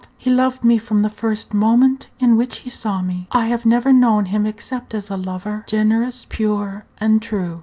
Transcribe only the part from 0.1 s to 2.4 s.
"He loved me from the first moment in